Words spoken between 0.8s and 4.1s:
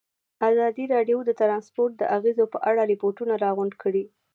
راډیو د ترانسپورټ د اغېزو په اړه ریپوټونه راغونډ کړي.